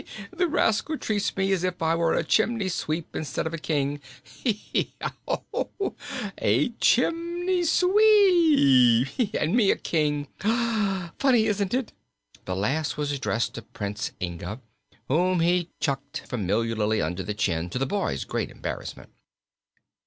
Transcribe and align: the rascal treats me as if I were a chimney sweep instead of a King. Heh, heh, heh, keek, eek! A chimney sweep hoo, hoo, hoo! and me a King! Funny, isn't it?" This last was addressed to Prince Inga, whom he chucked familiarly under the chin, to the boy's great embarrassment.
the 0.35 0.47
rascal 0.47 0.97
treats 0.97 1.37
me 1.37 1.51
as 1.51 1.63
if 1.63 1.79
I 1.79 1.93
were 1.93 2.15
a 2.15 2.23
chimney 2.23 2.69
sweep 2.69 3.15
instead 3.15 3.45
of 3.45 3.53
a 3.53 3.59
King. 3.59 4.01
Heh, 4.23 4.53
heh, 4.73 4.83
heh, 4.99 5.11
keek, 5.21 5.43
eek! 5.53 5.93
A 6.39 6.69
chimney 6.79 7.63
sweep 7.63 7.93
hoo, 7.95 9.05
hoo, 9.13 9.25
hoo! 9.27 9.37
and 9.39 9.55
me 9.55 9.69
a 9.69 9.75
King! 9.75 10.25
Funny, 11.19 11.45
isn't 11.45 11.75
it?" 11.75 11.93
This 12.45 12.55
last 12.57 12.97
was 12.97 13.11
addressed 13.11 13.53
to 13.53 13.61
Prince 13.61 14.11
Inga, 14.19 14.59
whom 15.07 15.39
he 15.39 15.69
chucked 15.79 16.21
familiarly 16.27 16.99
under 16.99 17.21
the 17.21 17.35
chin, 17.35 17.69
to 17.69 17.77
the 17.77 17.85
boy's 17.85 18.23
great 18.25 18.49
embarrassment. 18.49 19.11